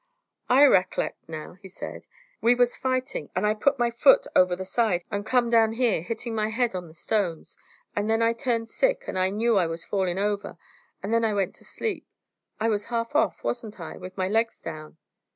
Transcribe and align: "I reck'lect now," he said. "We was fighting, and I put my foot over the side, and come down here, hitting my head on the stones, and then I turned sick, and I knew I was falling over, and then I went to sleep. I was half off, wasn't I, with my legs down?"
"I 0.49 0.63
reck'lect 0.65 1.29
now," 1.29 1.57
he 1.61 1.67
said. 1.67 2.07
"We 2.41 2.55
was 2.55 2.75
fighting, 2.75 3.29
and 3.35 3.45
I 3.45 3.53
put 3.53 3.77
my 3.77 3.91
foot 3.91 4.25
over 4.35 4.55
the 4.55 4.65
side, 4.65 5.05
and 5.11 5.23
come 5.27 5.51
down 5.51 5.73
here, 5.73 6.01
hitting 6.01 6.33
my 6.33 6.47
head 6.49 6.73
on 6.73 6.87
the 6.87 6.93
stones, 6.95 7.55
and 7.95 8.09
then 8.09 8.19
I 8.19 8.33
turned 8.33 8.67
sick, 8.67 9.03
and 9.07 9.15
I 9.19 9.29
knew 9.29 9.57
I 9.59 9.67
was 9.67 9.85
falling 9.85 10.17
over, 10.17 10.57
and 11.03 11.13
then 11.13 11.23
I 11.23 11.35
went 11.35 11.53
to 11.57 11.63
sleep. 11.65 12.07
I 12.59 12.67
was 12.67 12.85
half 12.85 13.13
off, 13.15 13.43
wasn't 13.43 13.79
I, 13.79 13.95
with 13.97 14.17
my 14.17 14.27
legs 14.27 14.59
down?" 14.59 14.97